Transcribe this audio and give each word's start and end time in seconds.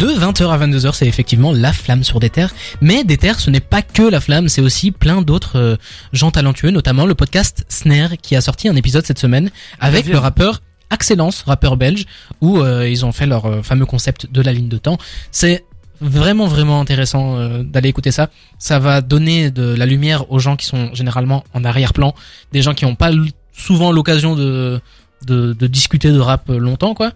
De 0.00 0.06
20h 0.06 0.48
à 0.48 0.66
22h, 0.66 0.94
c'est 0.94 1.06
effectivement 1.06 1.52
la 1.52 1.74
flamme 1.74 2.04
sur 2.04 2.20
des 2.20 2.30
terres. 2.30 2.54
Mais 2.80 3.04
des 3.04 3.18
terres, 3.18 3.38
ce 3.38 3.50
n'est 3.50 3.60
pas 3.60 3.82
que 3.82 4.00
la 4.00 4.20
flamme, 4.20 4.48
c'est 4.48 4.62
aussi 4.62 4.92
plein 4.92 5.20
d'autres 5.20 5.58
euh, 5.58 5.76
gens 6.14 6.30
talentueux, 6.30 6.70
notamment 6.70 7.04
le 7.04 7.14
podcast 7.14 7.66
Snare 7.68 8.16
qui 8.16 8.34
a 8.34 8.40
sorti 8.40 8.70
un 8.70 8.76
épisode 8.76 9.04
cette 9.04 9.18
semaine 9.18 9.50
avec 9.78 10.06
le 10.06 10.16
rappeur 10.16 10.62
Excellence, 10.90 11.42
rappeur 11.42 11.76
belge, 11.76 12.06
où 12.40 12.60
euh, 12.60 12.88
ils 12.88 13.04
ont 13.04 13.12
fait 13.12 13.26
leur 13.26 13.44
euh, 13.44 13.62
fameux 13.62 13.84
concept 13.84 14.32
de 14.32 14.40
la 14.40 14.54
ligne 14.54 14.68
de 14.68 14.78
temps. 14.78 14.96
C'est 15.32 15.66
vraiment 16.00 16.46
vraiment 16.46 16.80
intéressant 16.80 17.36
euh, 17.36 17.62
d'aller 17.62 17.90
écouter 17.90 18.10
ça. 18.10 18.30
Ça 18.58 18.78
va 18.78 19.02
donner 19.02 19.50
de 19.50 19.74
la 19.74 19.84
lumière 19.84 20.32
aux 20.32 20.38
gens 20.38 20.56
qui 20.56 20.64
sont 20.64 20.94
généralement 20.94 21.44
en 21.52 21.62
arrière-plan, 21.62 22.14
des 22.52 22.62
gens 22.62 22.72
qui 22.72 22.86
n'ont 22.86 22.94
pas 22.94 23.10
souvent 23.52 23.92
l'occasion 23.92 24.34
de, 24.34 24.80
de 25.26 25.52
de 25.52 25.66
discuter 25.66 26.10
de 26.10 26.18
rap 26.18 26.48
longtemps 26.48 26.94
quoi. 26.94 27.12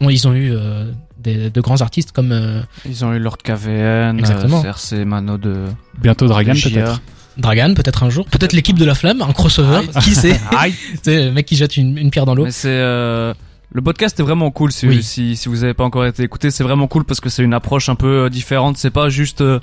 Bon, 0.00 0.10
ils 0.10 0.26
ont 0.28 0.34
eu 0.34 0.50
euh, 0.52 0.90
des, 1.18 1.50
de 1.50 1.60
grands 1.60 1.80
artistes 1.80 2.12
comme 2.12 2.32
euh, 2.32 2.60
Ils 2.84 3.04
ont 3.04 3.12
eu 3.14 3.18
Lord 3.18 3.38
KVN, 3.38 4.18
Exactement. 4.18 4.62
euh, 4.64 4.72
CRC, 4.72 5.04
Mano 5.04 5.38
de 5.38 5.64
Bientôt 6.00 6.26
de 6.26 6.32
JA. 6.32 6.44
peut-être. 6.44 7.00
Dragan 7.38 7.74
peut-être 7.74 8.02
un 8.02 8.08
jour, 8.10 8.24
peut-être 8.26 8.54
l'équipe 8.54 8.78
de 8.78 8.84
la 8.86 8.94
flamme, 8.94 9.20
un 9.20 9.32
crossover, 9.32 9.80
Aïe. 9.94 10.02
qui 10.04 10.14
sait, 10.14 10.40
Aïe. 10.56 10.74
c'est 11.02 11.26
le 11.26 11.32
mec 11.32 11.44
qui 11.46 11.56
jette 11.56 11.76
une, 11.76 11.98
une 11.98 12.10
pierre 12.10 12.24
dans 12.24 12.34
l'eau. 12.34 12.44
Mais 12.44 12.50
c'est 12.50 12.68
euh, 12.70 13.34
le 13.72 13.82
podcast 13.82 14.18
est 14.18 14.22
vraiment 14.22 14.50
cool 14.50 14.72
si, 14.72 14.86
Oui. 14.88 15.02
si 15.02 15.36
si 15.36 15.48
vous 15.50 15.62
avez 15.64 15.74
pas 15.74 15.84
encore 15.84 16.06
été 16.06 16.22
écouté, 16.22 16.50
c'est 16.50 16.64
vraiment 16.64 16.86
cool 16.86 17.04
parce 17.04 17.20
que 17.20 17.28
c'est 17.28 17.42
une 17.42 17.52
approche 17.52 17.88
un 17.90 17.94
peu 17.94 18.24
euh, 18.24 18.28
différente, 18.30 18.78
c'est 18.78 18.90
pas 18.90 19.10
juste 19.10 19.42
euh, 19.42 19.60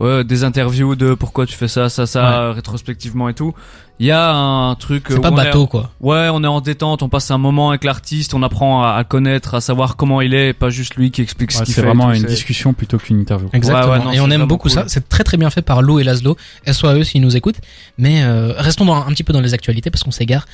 ouais, 0.00 0.24
des 0.24 0.44
interviews 0.44 0.94
de 0.96 1.14
pourquoi 1.14 1.46
tu 1.46 1.54
fais 1.56 1.68
ça 1.68 1.88
ça 1.88 2.06
ça 2.06 2.40
euh, 2.40 2.52
rétrospectivement 2.52 3.28
et 3.28 3.34
tout. 3.34 3.54
Il 3.98 4.04
y 4.06 4.10
a 4.10 4.30
un 4.34 4.74
truc 4.74 5.06
C'est 5.08 5.14
euh, 5.16 5.20
pas 5.20 5.28
est- 5.28 5.34
bateau 5.34 5.66
quoi. 5.66 5.90
Ouais, 6.00 6.28
on 6.30 6.44
est 6.44 6.46
en 6.46 6.60
détente, 6.60 7.02
on 7.02 7.08
passe 7.08 7.30
un 7.30 7.38
moment 7.38 7.70
avec 7.70 7.82
l'artiste, 7.82 8.34
on 8.34 8.42
apprend 8.42 8.82
à, 8.84 8.90
à 8.92 9.04
connaître, 9.04 9.54
à 9.54 9.60
savoir 9.62 9.96
comment 9.96 10.20
il 10.20 10.34
est, 10.34 10.50
et 10.50 10.52
pas 10.52 10.68
juste 10.68 10.96
lui 10.96 11.10
qui 11.10 11.22
explique 11.22 11.50
ce 11.52 11.62
qu'il 11.62 11.68
c'est 11.74 11.80
fait. 11.80 11.80
et 11.80 11.90
vraiment 11.90 12.12
une 12.12 12.20
c'est- 12.20 12.26
discussion 12.26 12.74
plutôt 12.74 12.98
qu'une 12.98 13.18
interview. 13.20 13.48
Exactement. 13.54 13.92
Ouais, 13.94 13.98
ouais, 13.98 14.04
non, 14.04 14.12
et 14.12 14.20
on 14.20 14.26
c'est 14.28 14.34
aime 14.34 14.44
beaucoup 14.44 14.68
cool. 14.68 14.72
ça. 14.72 14.84
C'est 14.88 15.08
très 15.08 15.24
très 15.24 15.38
bien 15.38 15.48
fait 15.48 15.62
par 15.62 15.80
Lou 15.80 15.98
et 15.98 16.04
Laszlo. 16.04 16.36
SOAE 16.70 17.04
s'ils 17.04 17.22
nous 17.22 17.36
écoutent. 17.36 17.60
Mais 17.96 18.22
euh, 18.22 18.52
restons 18.58 18.84
dans, 18.84 18.96
un 18.96 19.06
petit 19.12 19.24
peu 19.24 19.32
dans 19.32 19.40
les 19.40 19.54
actualités 19.54 19.90
parce 19.90 20.02
qu'on 20.04 20.10
s'égare. 20.10 20.44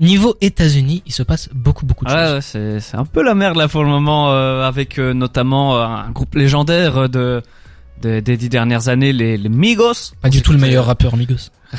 Niveau 0.00 0.36
États-Unis, 0.40 1.02
il 1.06 1.12
se 1.12 1.22
passe 1.22 1.48
beaucoup 1.54 1.86
beaucoup 1.86 2.04
de 2.04 2.10
Ouais, 2.10 2.16
choses. 2.24 2.32
ouais, 2.34 2.40
c'est 2.42 2.80
c'est 2.80 2.96
un 2.96 3.04
peu 3.04 3.22
la 3.22 3.34
merde 3.34 3.56
là 3.56 3.68
pour 3.68 3.84
le 3.84 3.88
moment 3.90 4.32
euh, 4.32 4.66
avec 4.66 4.98
euh, 4.98 5.12
notamment 5.14 5.76
euh, 5.76 5.84
un 5.84 6.10
groupe 6.10 6.34
légendaire 6.34 6.96
euh, 6.98 7.08
de, 7.08 7.42
de- 8.02 8.20
des 8.20 8.36
dix 8.36 8.48
dernières 8.48 8.88
années, 8.88 9.12
les, 9.12 9.36
les 9.38 9.48
Migos. 9.48 10.12
Pas 10.20 10.28
du 10.28 10.42
tout 10.42 10.52
le 10.52 10.58
C'était- 10.58 10.68
meilleur 10.68 10.86
rappeur, 10.86 11.16
Migos. 11.16 11.50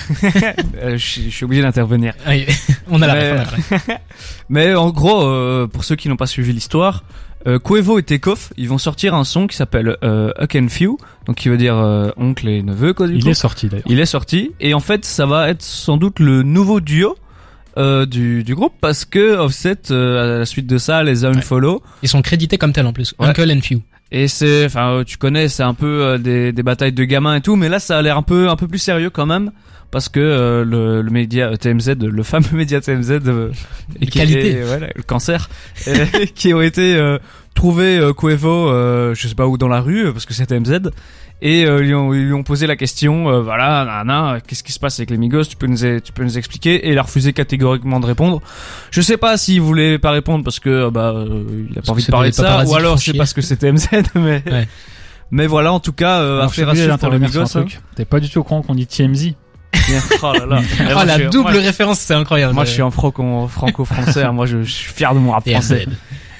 Euh, 0.81 0.97
je 0.97 1.29
suis- 1.29 1.45
obligé 1.45 1.61
d'intervenir. 1.61 2.13
Allez, 2.25 2.47
on 2.89 3.01
a 3.01 3.07
la 3.07 3.13
Mais- 3.13 3.31
ref, 3.31 3.47
on 3.69 3.75
a 3.75 3.77
la 3.77 3.77
ref. 3.77 3.87
Mais 4.49 4.73
en 4.75 4.89
gros, 4.89 5.23
euh, 5.23 5.67
pour 5.67 5.83
ceux 5.83 5.95
qui 5.95 6.09
n'ont 6.09 6.15
pas 6.17 6.25
suivi 6.27 6.51
l'histoire, 6.53 7.03
euh, 7.47 7.59
Quavo 7.59 7.99
et 7.99 8.03
Takeoff, 8.03 8.53
ils 8.57 8.69
vont 8.69 8.77
sortir 8.77 9.13
un 9.15 9.23
son 9.23 9.47
qui 9.47 9.55
s'appelle 9.57 9.97
euh, 10.03 10.31
Huck 10.41 10.55
and 10.55 10.67
Few, 10.69 10.97
donc 11.27 11.35
qui 11.35 11.49
veut 11.49 11.57
dire 11.57 11.77
euh, 11.77 12.09
oncle 12.17 12.47
et 12.47 12.63
neveu 12.63 12.93
quoi 12.93 13.07
du 13.07 13.15
Il 13.15 13.23
coup. 13.23 13.29
est 13.29 13.33
sorti 13.33 13.67
d'ailleurs. 13.67 13.85
Il 13.87 13.99
est 13.99 14.05
sorti 14.05 14.51
et 14.59 14.73
en 14.73 14.79
fait 14.79 15.03
ça 15.05 15.25
va 15.25 15.49
être 15.49 15.61
sans 15.61 15.97
doute 15.97 16.19
le 16.19 16.41
nouveau 16.43 16.79
duo 16.79 17.17
euh, 17.77 18.05
du, 18.05 18.43
du 18.43 18.55
groupe 18.55 18.73
parce 18.79 19.03
que 19.03 19.35
Offset 19.35 19.91
euh, 19.91 20.35
à 20.35 20.39
la 20.39 20.45
suite 20.45 20.67
de 20.67 20.77
ça 20.77 21.03
les 21.03 21.25
a 21.25 21.29
Ouais. 21.31 21.37
unfollow 21.37 21.81
Ils 22.01 22.07
sont 22.09 22.21
crédités 22.21 22.57
comme 22.57 22.71
tels 22.71 22.85
en 22.87 22.93
plus. 22.93 23.13
Ouais. 23.19 23.27
Uncle 23.27 23.51
and 23.51 23.61
Few. 23.61 23.81
Et 24.13 24.27
c'est 24.27 24.65
enfin 24.65 24.93
euh, 24.93 25.03
tu 25.03 25.17
connais 25.17 25.49
c'est 25.49 25.63
un 25.63 25.73
peu 25.73 26.03
euh, 26.03 26.17
des, 26.17 26.53
des 26.53 26.63
batailles 26.63 26.93
de 26.93 27.03
gamins 27.03 27.35
et 27.35 27.41
tout 27.41 27.55
mais 27.55 27.67
là 27.67 27.79
ça 27.79 27.97
a 27.97 28.01
l'air 28.01 28.15
un 28.17 28.21
peu 28.21 28.47
un 28.47 28.55
peu 28.55 28.67
plus 28.67 28.77
sérieux 28.77 29.09
quand 29.09 29.25
même 29.25 29.51
parce 29.91 30.07
que 30.07 30.19
euh, 30.19 30.63
le, 30.63 31.01
le 31.01 31.09
média 31.11 31.47
euh, 31.49 31.55
TMZ 31.55 31.95
le 31.99 32.23
fameux 32.23 32.47
média 32.53 32.79
TMZ 32.79 33.11
euh, 33.11 33.19
De 33.19 33.51
qui 33.99 34.05
qualité. 34.07 34.61
le 34.95 35.03
cancer 35.03 35.49
euh, 35.87 36.05
qui 36.35 36.53
ont 36.53 36.61
été 36.61 36.95
euh, 36.95 37.17
trouvés 37.55 37.97
euh, 37.97 38.13
euh, 38.23 39.15
je 39.15 39.27
sais 39.27 39.35
pas 39.35 39.47
où 39.47 39.57
dans 39.57 39.67
la 39.67 39.81
rue 39.81 40.11
parce 40.13 40.25
que 40.25 40.33
c'est 40.33 40.45
TMZ 40.45 40.91
et 41.41 41.65
euh, 41.65 41.81
ils, 41.83 41.87
lui 41.87 41.95
ont, 41.95 42.13
ils 42.13 42.25
lui 42.25 42.33
ont 42.33 42.43
posé 42.43 42.67
la 42.67 42.75
question 42.77 43.29
euh, 43.29 43.41
voilà 43.41 43.83
nana 43.85 44.37
qu'est-ce 44.47 44.63
qui 44.63 44.71
se 44.71 44.79
passe 44.79 44.99
avec 44.99 45.09
les 45.09 45.17
Migos? 45.17 45.43
Tu 45.45 45.57
peux 45.57 45.67
nous 45.67 45.77
tu 45.99 46.11
peux 46.13 46.23
nous 46.23 46.37
expliquer? 46.37 46.87
Et 46.87 46.91
il 46.93 46.97
a 46.97 47.01
refusé 47.01 47.33
catégoriquement 47.33 47.99
de 47.99 48.05
répondre 48.05 48.41
je 48.91 49.01
sais 49.01 49.17
pas 49.17 49.35
s'il 49.37 49.59
voulait 49.61 49.99
pas 49.99 50.11
répondre 50.11 50.43
parce 50.43 50.59
que 50.59 50.69
euh, 50.69 50.89
bah 50.91 51.11
euh, 51.15 51.43
il 51.69 51.71
a 51.71 51.75
Parce 51.75 51.87
pas 51.87 51.91
envie 51.93 52.05
de 52.05 52.11
parler 52.11 52.29
de 52.29 52.35
ça 52.35 52.63
ou 52.65 52.75
alors 52.75 52.91
font 52.93 52.97
c'est 52.97 53.03
chier. 53.11 53.17
parce 53.17 53.33
que 53.33 53.41
c'est 53.41 53.57
TMZ 53.57 53.87
mais 54.15 54.41
Ouais. 54.49 54.67
mais 55.31 55.47
voilà 55.47 55.73
en 55.73 55.79
tout 55.79 55.93
cas 55.93 56.19
euh, 56.21 56.37
Alors, 56.39 56.49
je 56.49 56.53
suis 56.53 56.61
affaire 56.63 56.73
à 56.73 56.75
suivre 56.77 56.97
pour 56.97 57.11
les 57.11 57.19
Migos 57.19 57.57
hein. 57.57 57.65
T'es 57.95 58.05
pas 58.05 58.19
du 58.19 58.29
tout 58.29 58.39
au 58.39 58.43
courant 58.43 58.61
qu'on 58.61 58.75
dit 58.75 58.87
TMZ. 58.87 59.33
oh 60.21 60.33
là 60.33 60.45
là 60.45 60.61
Ah, 60.95 61.03
la 61.03 61.15
je 61.17 61.21
suis- 61.23 61.29
double 61.31 61.51
moi, 61.51 61.61
référence, 61.61 61.99
c'est 61.99 62.13
incroyable. 62.13 62.53
moi 62.53 62.63
je 62.63 62.71
suis 62.71 62.81
un 62.81 62.91
franco 62.91 63.47
franco-français 63.49 64.23
hein. 64.23 64.31
moi 64.31 64.45
je, 64.45 64.63
je 64.63 64.71
suis 64.71 64.93
fier 64.93 65.13
de 65.13 65.19
mon 65.19 65.31
rap 65.31 65.49
français 65.49 65.87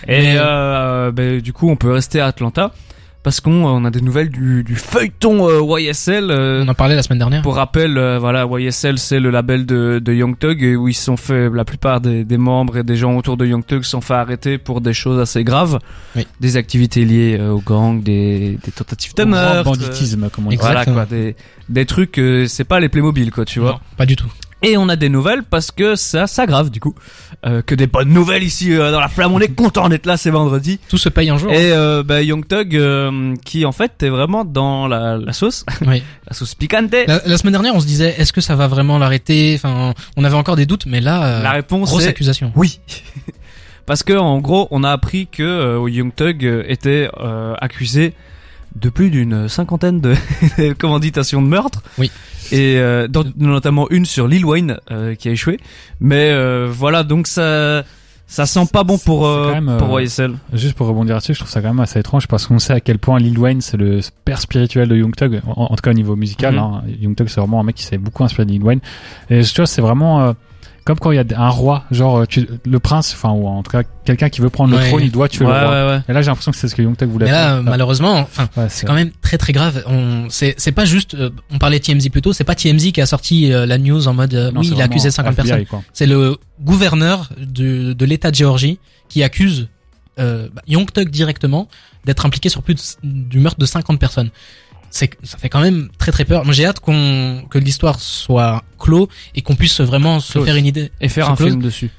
et 0.07 0.35
euh, 0.37 1.11
ben, 1.11 1.39
du 1.41 1.51
coup, 1.53 1.69
on 1.69 1.75
peut 1.77 1.91
rester 1.91 2.19
à 2.19 2.27
Atlanta 2.27 2.71
parce 3.23 3.39
qu'on 3.39 3.65
on 3.65 3.85
a 3.85 3.89
des 3.89 4.01
nouvelles 4.01 4.29
du, 4.29 4.63
du 4.63 4.75
feuilleton 4.75 5.47
euh, 5.49 5.79
YSL. 5.79 6.29
euh, 6.29 6.63
On 6.65 6.67
en 6.67 6.73
parlait 6.73 6.95
la 6.95 7.03
semaine 7.03 7.19
dernière. 7.19 7.41
pour 7.41 7.55
rappel, 7.55 7.97
euh, 7.97 8.19
voilà, 8.19 8.45
YSL 8.45 8.99
c'est 8.99 9.19
le 9.19 9.29
label 9.29 9.65
de, 9.65 9.99
de 10.03 10.13
Young 10.13 10.37
Thug 10.37 10.61
et 10.61 10.75
où 10.75 10.87
ils 10.89 10.93
sont 10.93 11.17
fait 11.17 11.49
la 11.49 11.63
plupart 11.65 12.01
des, 12.01 12.23
des 12.25 12.37
membres 12.37 12.77
et 12.77 12.83
des 12.83 12.95
gens 12.97 13.15
autour 13.15 13.37
de 13.37 13.45
Young 13.45 13.65
Thug 13.65 13.83
sont 13.83 14.01
fait 14.01 14.13
arrêter 14.13 14.57
pour 14.57 14.81
des 14.81 14.93
choses 14.93 15.19
assez 15.19 15.43
graves, 15.43 15.79
Oui. 16.15 16.27
des 16.39 16.57
activités 16.57 17.05
liées 17.05 17.37
euh, 17.39 17.51
au 17.51 17.59
gang, 17.61 18.03
des, 18.03 18.59
des 18.63 18.71
tentatives 18.71 19.13
de 19.15 19.23
meurtre, 19.23 19.63
banditisme, 19.63 20.29
comme 20.29 20.47
on 20.47 20.49
dit. 20.49 20.57
Voilà 20.57 20.81
Exactement. 20.81 21.05
quoi, 21.05 21.17
des, 21.17 21.35
des 21.69 21.85
trucs, 21.85 22.17
euh, 22.19 22.45
c'est 22.47 22.65
pas 22.65 22.79
les 22.79 22.89
Playmobil 22.89 23.31
quoi, 23.31 23.45
tu 23.45 23.59
vois. 23.59 23.71
Non, 23.71 23.79
pas 23.97 24.05
du 24.05 24.15
tout. 24.17 24.27
Et 24.63 24.77
on 24.77 24.87
a 24.89 24.95
des 24.95 25.09
nouvelles 25.09 25.43
parce 25.43 25.71
que 25.71 25.95
ça 25.95 26.25
s'aggrave 26.25 26.69
du 26.69 26.79
coup, 26.79 26.95
euh, 27.45 27.61
que 27.61 27.75
des 27.75 27.85
bonnes 27.87 28.09
nouvelles 28.09 28.43
ici 28.43 28.73
euh, 28.73 28.91
dans 28.91 28.99
la 29.01 29.09
flamme. 29.09 29.33
On 29.33 29.39
est 29.39 29.53
content 29.53 29.89
d'être 29.89 30.05
là, 30.05 30.15
c'est 30.17 30.29
vendredi. 30.29 30.79
Tout 30.89 30.97
se 30.97 31.09
paye 31.09 31.29
un 31.29 31.37
jour. 31.37 31.51
Et 31.51 31.71
euh, 31.73 32.01
bah, 32.01 32.21
Young 32.21 32.47
Thug, 32.47 32.75
euh, 32.75 33.35
qui 33.45 33.65
en 33.65 33.71
fait 33.73 34.01
est 34.01 34.09
vraiment 34.09 34.45
dans 34.45 34.87
la, 34.87 35.17
la 35.17 35.33
sauce, 35.33 35.65
Oui. 35.85 36.01
la 36.27 36.33
sauce 36.33 36.55
piquante. 36.55 36.91
La, 37.07 37.21
la 37.25 37.37
semaine 37.37 37.51
dernière, 37.53 37.75
on 37.75 37.79
se 37.81 37.85
disait, 37.85 38.15
est-ce 38.17 38.31
que 38.33 38.41
ça 38.41 38.55
va 38.55 38.67
vraiment 38.67 38.97
l'arrêter? 38.97 39.53
Enfin, 39.55 39.93
on 40.15 40.23
avait 40.23 40.35
encore 40.35 40.55
des 40.55 40.65
doutes, 40.65 40.85
mais 40.85 41.01
là, 41.01 41.25
euh, 41.25 41.43
La 41.43 41.51
réponse 41.51 41.89
grosse 41.89 42.05
est 42.05 42.07
accusation. 42.09 42.51
oui. 42.55 42.79
Parce 43.85 44.01
que 44.03 44.13
en 44.13 44.39
gros, 44.39 44.67
on 44.71 44.83
a 44.83 44.91
appris 44.91 45.27
que 45.27 45.43
euh, 45.43 45.89
Young 45.89 46.13
euh, 46.21 46.63
était 46.67 47.09
euh, 47.19 47.53
accusé 47.59 48.13
de 48.75 48.89
plus 48.89 49.09
d'une 49.09 49.47
cinquantaine 49.49 50.01
de 50.01 50.15
commanditations 50.77 51.41
de 51.41 51.47
meurtre. 51.47 51.81
Oui. 51.97 52.11
Et 52.51 52.77
euh, 52.77 53.07
notamment 53.37 53.89
une 53.89 54.05
sur 54.05 54.27
Lil 54.27 54.45
Wayne 54.45 54.77
euh, 54.91 55.15
qui 55.15 55.29
a 55.29 55.31
échoué. 55.31 55.59
Mais 55.99 56.31
euh, 56.31 56.67
voilà, 56.69 57.03
donc 57.03 57.27
ça 57.27 57.83
ça 58.25 58.45
sent 58.45 58.65
pas 58.71 58.83
bon 58.83 58.97
pour 58.97 59.27
euh, 59.27 59.53
même, 59.53 59.77
pour 59.77 59.95
euh, 59.97 60.01
YSL. 60.01 60.35
Juste 60.53 60.75
pour 60.75 60.87
rebondir 60.87 61.15
là-dessus, 61.15 61.33
je 61.35 61.39
trouve 61.39 61.51
ça 61.51 61.61
quand 61.61 61.67
même 61.67 61.79
assez 61.79 61.99
étrange 61.99 62.27
parce 62.27 62.47
qu'on 62.47 62.57
sait 62.57 62.73
à 62.73 62.79
quel 62.79 62.97
point 62.97 63.19
Lil 63.19 63.37
Wayne 63.37 63.61
c'est 63.61 63.77
le 63.77 63.99
père 64.25 64.41
spirituel 64.41 64.87
de 64.89 64.95
Young 64.95 65.15
Thug, 65.15 65.41
en, 65.45 65.65
en 65.65 65.75
tout 65.75 65.81
cas 65.81 65.91
au 65.91 65.93
niveau 65.93 66.15
musical. 66.15 66.53
Mhm. 66.55 66.59
hein. 66.59 66.83
Young 66.99 67.15
Thug 67.15 67.27
c'est 67.27 67.39
vraiment 67.39 67.59
un 67.59 67.63
mec 67.63 67.75
qui 67.75 67.83
s'est 67.83 67.97
beaucoup 67.97 68.23
inspiré 68.23 68.45
de 68.45 68.51
Lil 68.51 68.63
Wayne. 68.63 68.79
Et 69.29 69.41
tu 69.43 69.55
vois, 69.55 69.67
c'est 69.67 69.81
vraiment 69.81 70.21
euh, 70.21 70.33
comme 70.85 70.99
quand 70.99 71.11
il 71.11 71.15
y 71.15 71.19
a 71.19 71.23
un 71.41 71.49
roi, 71.49 71.83
genre 71.91 72.19
euh, 72.19 72.25
tu- 72.25 72.47
le 72.65 72.79
prince, 72.79 73.13
enfin 73.13 73.31
ou 73.31 73.47
en 73.47 73.63
tout 73.63 73.71
cas 73.71 73.83
quelqu'un 74.05 74.29
qui 74.29 74.41
veut 74.41 74.49
prendre 74.49 74.75
Ouais. 74.75 74.81
le 74.83 74.87
trône, 74.89 75.03
il 75.03 75.11
doit 75.11 75.29
tuer 75.29 75.45
Ouais, 75.45 75.51
le 75.59 75.65
roi. 75.65 75.71
ouais, 75.85 75.87
ouais. 75.95 76.01
Et 76.09 76.13
là 76.13 76.21
j'ai 76.21 76.27
l'impression 76.27 76.51
que 76.51 76.57
c'est 76.57 76.67
ce 76.67 76.75
que 76.75 76.81
Young 76.81 76.95
Thug 76.97 77.09
voulait 77.09 77.25
Mais 77.25 77.31
là, 77.31 77.47
faire. 77.49 77.55
euh, 77.55 77.61
malheureusement, 77.61 78.13
enfin, 78.19 78.47
c'est 78.69 78.85
quand 78.85 78.93
même 78.93 79.11
très 79.21 79.37
très 79.37 79.53
grave. 79.53 79.83
On, 79.87 80.27
c'est, 80.29 80.55
c'est 80.57 80.71
pas 80.73 80.85
juste. 80.85 81.13
euh, 81.15 81.29
on 81.51 81.57
parlait 81.57 81.79
de 81.79 81.83
TMZ 81.85 82.09
plus 82.09 82.21
tôt. 82.21 82.33
C'est 82.33 82.43
pas 82.43 82.55
TMZ 82.55 82.91
qui 82.91 83.01
a 83.01 83.05
sorti 83.05 83.51
euh, 83.53 83.65
la 83.65 83.77
news 83.77 84.07
en 84.07 84.13
mode 84.13 84.33
euh, 84.33 84.51
Non, 84.51 84.61
oui, 84.61 84.71
il 84.73 84.81
a 84.81 84.85
accusé 84.85 85.09
vraiment 85.09 85.29
50 85.31 85.39
FBI, 85.39 85.47
personnes. 85.49 85.65
quoi. 85.67 85.83
C'est 85.93 86.05
le 86.07 86.37
gouverneur 86.61 87.29
de, 87.37 87.93
de 87.93 88.05
l'État 88.05 88.29
de 88.31 88.35
Géorgie 88.35 88.79
qui 89.09 89.23
accuse 89.23 89.67
euh, 90.19 90.47
bah, 90.53 90.61
Young 90.67 90.91
Thug 90.91 91.09
directement 91.09 91.67
d'être 92.05 92.25
impliqué 92.25 92.49
sur 92.49 92.61
plus 92.61 92.75
de- 92.75 93.09
du 93.09 93.39
meurtre 93.39 93.59
de 93.59 93.65
50 93.65 93.99
personnes. 93.99 94.29
C'est, 94.95 95.09
ça 95.23 95.39
fait 95.39 95.49
quand 95.49 95.59
même 95.59 95.89
très 95.97 96.11
très 96.11 96.23
peur. 96.23 96.45
Moi, 96.45 96.53
j'ai 96.53 96.67
hâte 96.67 96.79
qu'on 96.79 97.43
que 97.49 97.57
l'histoire 97.57 97.99
soit 97.99 98.63
clos 98.77 99.09
et 99.33 99.41
qu'on 99.41 99.55
puisse 99.55 99.81
vraiment 99.81 100.19
se 100.19 100.33
Close. 100.33 100.45
faire 100.45 100.55
une 100.55 100.67
idée. 100.67 100.91
Et 101.01 101.09
faire 101.09 101.31
un 101.31 101.35
Close. 101.35 101.49
film 101.49 101.63
dessus. 101.63 101.89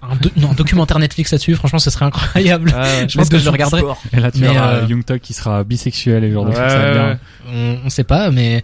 Un, 0.00 0.14
do- 0.14 0.30
non, 0.36 0.50
un 0.50 0.54
documentaire 0.54 1.00
Netflix 1.00 1.32
là-dessus. 1.32 1.56
Franchement, 1.56 1.80
ce 1.80 1.90
serait 1.90 2.04
incroyable. 2.04 2.72
Je 3.08 3.16
pense 3.18 3.28
que 3.28 3.38
je 3.38 3.44
le 3.44 3.50
regarderai. 3.50 3.82
Et 4.12 4.20
là 4.20 4.30
tu 4.30 4.38
Mais, 4.42 4.52
verras 4.52 4.74
euh, 4.74 4.86
Young 4.88 5.04
qui 5.20 5.32
sera 5.32 5.64
bisexuel 5.64 6.22
et 6.22 6.30
genre 6.32 6.44
de 6.44 6.50
Ouais, 6.50 6.56
trucs, 6.56 6.70
ça 6.70 6.92
bien. 6.92 7.18
on, 7.52 7.78
on 7.86 7.90
sait 7.90 8.04
pas, 8.04 8.30
mais 8.30 8.62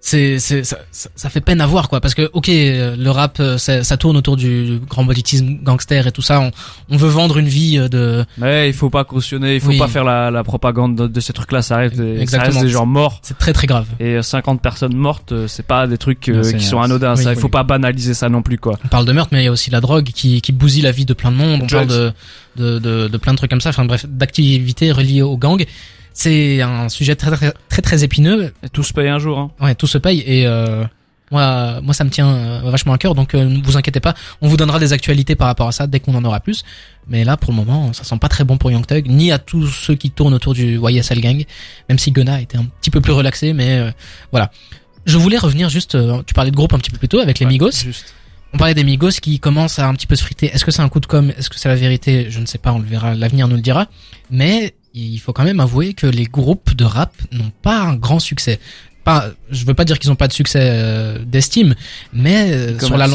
c'est, 0.00 0.38
c'est, 0.38 0.62
ça, 0.64 0.78
ça, 0.92 1.28
fait 1.28 1.40
peine 1.40 1.60
à 1.60 1.66
voir 1.66 1.88
quoi, 1.88 2.00
parce 2.00 2.14
que 2.14 2.30
ok, 2.32 2.48
euh, 2.48 2.94
le 2.96 3.10
rap, 3.10 3.38
euh, 3.40 3.58
ça, 3.58 3.82
ça 3.82 3.96
tourne 3.96 4.16
autour 4.16 4.36
du 4.36 4.78
grand 4.88 5.04
banditisme 5.04 5.58
gangster 5.62 6.06
et 6.06 6.12
tout 6.12 6.22
ça. 6.22 6.40
On, 6.40 6.50
on 6.88 6.96
veut 6.96 7.08
vendre 7.08 7.36
une 7.38 7.48
vie 7.48 7.78
euh, 7.78 7.88
de, 7.88 8.24
Mais 8.38 8.68
il 8.68 8.72
faut 8.74 8.90
pas 8.90 9.04
cautionner, 9.04 9.56
il 9.56 9.60
faut 9.60 9.68
Oui. 9.70 9.78
pas 9.78 9.88
faire 9.88 10.04
la, 10.04 10.30
la 10.30 10.44
propagande 10.44 10.96
de, 10.96 11.06
de 11.08 11.20
ces 11.20 11.32
trucs-là, 11.32 11.62
ça 11.62 11.76
reste 11.78 11.96
des, 11.96 12.26
ça 12.26 12.40
reste 12.42 12.60
des 12.60 12.68
gens 12.68 12.86
morts. 12.86 13.18
c'est 13.22 13.36
très 13.38 13.52
très 13.52 13.66
grave. 13.66 13.86
Et 13.98 14.14
euh, 14.14 14.22
50 14.22 14.62
personnes 14.62 14.94
mortes, 14.94 15.34
c'est 15.48 15.66
pas 15.66 15.86
des 15.88 15.98
trucs 15.98 16.28
euh, 16.28 16.42
c'est- 16.44 16.56
qui 16.56 16.64
sont 16.64 16.80
anodins, 16.80 17.16
oui, 17.16 17.24
ça, 17.24 17.32
il 17.32 17.36
oui. 17.36 17.42
faut 17.42 17.48
pas 17.48 17.64
banaliser 17.64 18.14
ça 18.14 18.28
non 18.28 18.40
plus, 18.42 18.58
quoi. 18.58 18.78
On 18.84 18.88
parle 18.88 19.04
de 19.04 19.12
meurtre, 19.12 19.30
mais 19.32 19.42
il 19.42 19.46
y 19.46 19.48
a 19.48 19.52
aussi 19.52 19.70
la 19.70 19.80
drogue 19.80 20.04
qui, 20.14 20.40
qui 20.40 20.52
bousille 20.52 20.82
la 20.82 20.92
vie 20.92 21.06
de 21.06 21.12
plein 21.14 21.32
de 21.32 21.36
monde. 21.36 21.62
On 21.62 21.66
Drugs. 21.66 21.70
parle 21.70 21.86
de, 21.88 22.12
de, 22.56 22.78
de, 22.78 23.08
de 23.08 23.16
plein 23.18 23.32
de 23.32 23.38
trucs 23.38 23.50
comme 23.50 23.60
ça. 23.60 23.70
Enfin 23.70 23.84
bref, 23.84 24.06
d'activités 24.08 24.92
reliées 24.92 25.22
au 25.22 25.36
gang. 25.36 25.64
C'est 26.18 26.60
un 26.62 26.88
sujet 26.88 27.14
très 27.14 27.30
très 27.30 27.52
très 27.68 27.80
très 27.80 28.02
épineux. 28.02 28.52
Et 28.64 28.68
tout 28.70 28.82
se 28.82 28.92
paye 28.92 29.06
un 29.06 29.20
jour, 29.20 29.38
hein. 29.38 29.52
Ouais, 29.60 29.76
tout 29.76 29.86
se 29.86 29.98
paye 29.98 30.18
et 30.26 30.48
euh, 30.48 30.84
Moi, 31.30 31.80
moi, 31.80 31.94
ça 31.94 32.02
me 32.02 32.10
tient 32.10 32.28
euh, 32.28 32.60
vachement 32.64 32.92
à 32.92 32.98
cœur, 32.98 33.14
donc 33.14 33.34
euh, 33.36 33.44
ne 33.44 33.62
vous 33.62 33.76
inquiétez 33.76 34.00
pas, 34.00 34.14
on 34.40 34.48
vous 34.48 34.56
donnera 34.56 34.80
des 34.80 34.92
actualités 34.92 35.36
par 35.36 35.46
rapport 35.46 35.68
à 35.68 35.72
ça 35.72 35.86
dès 35.86 36.00
qu'on 36.00 36.16
en 36.16 36.24
aura 36.24 36.40
plus. 36.40 36.64
Mais 37.06 37.22
là, 37.22 37.36
pour 37.36 37.52
le 37.52 37.56
moment, 37.56 37.92
ça 37.92 38.02
sent 38.02 38.18
pas 38.18 38.28
très 38.28 38.42
bon 38.42 38.56
pour 38.56 38.72
Young 38.72 38.84
Thug, 38.84 39.06
ni 39.06 39.30
à 39.30 39.38
tous 39.38 39.68
ceux 39.68 39.94
qui 39.94 40.10
tournent 40.10 40.34
autour 40.34 40.54
du 40.54 40.80
YSL 40.82 41.20
Gang, 41.20 41.44
même 41.88 42.00
si 42.00 42.10
Gunna 42.10 42.40
était 42.40 42.58
un 42.58 42.64
petit 42.64 42.90
peu 42.90 43.00
plus 43.00 43.12
relaxé, 43.12 43.52
mais 43.52 43.78
euh, 43.78 43.92
voilà. 44.32 44.50
Je 45.06 45.18
voulais 45.18 45.38
revenir 45.38 45.68
juste, 45.68 45.94
euh, 45.94 46.20
tu 46.26 46.34
parlais 46.34 46.50
de 46.50 46.56
groupe 46.56 46.72
un 46.72 46.78
petit 46.78 46.90
peu 46.90 46.98
plus 46.98 47.08
tôt 47.08 47.20
avec 47.20 47.38
les 47.38 47.46
Ouais, 47.46 47.52
Migos. 47.52 47.70
Juste. 47.70 48.12
On 48.52 48.58
parlait 48.58 48.74
des 48.74 48.82
Migos 48.82 49.20
qui 49.22 49.38
commencent 49.38 49.78
à 49.78 49.86
un 49.86 49.94
petit 49.94 50.08
peu 50.08 50.16
se 50.16 50.24
friter. 50.24 50.46
Est-ce 50.52 50.64
que 50.64 50.72
c'est 50.72 50.82
un 50.82 50.88
coup 50.88 50.98
de 50.98 51.06
com 51.06 51.30
Est-ce 51.38 51.48
que 51.48 51.60
c'est 51.60 51.68
la 51.68 51.76
vérité? 51.76 52.26
Je 52.28 52.40
ne 52.40 52.46
sais 52.46 52.58
pas, 52.58 52.72
on 52.72 52.80
le 52.80 52.86
verra, 52.86 53.14
l'avenir 53.14 53.46
nous 53.46 53.54
le 53.56 53.62
dira. 53.62 53.86
Mais 54.30 54.74
il 54.98 55.18
faut 55.18 55.32
quand 55.32 55.44
même 55.44 55.60
avouer 55.60 55.94
que 55.94 56.06
les 56.06 56.24
groupes 56.24 56.74
de 56.74 56.84
rap 56.84 57.12
n'ont 57.32 57.52
pas 57.62 57.80
un 57.80 57.94
grand 57.94 58.18
succès. 58.18 58.58
Pas, 59.04 59.30
je 59.50 59.64
veux 59.64 59.72
pas 59.74 59.84
dire 59.86 59.98
qu'ils 59.98 60.10
n'ont 60.10 60.16
pas 60.16 60.28
de 60.28 60.32
succès 60.34 60.60
euh, 60.62 61.18
d'estime, 61.24 61.74
mais 62.12 62.52
euh, 62.52 62.78
sur 62.78 62.96
la, 62.98 63.08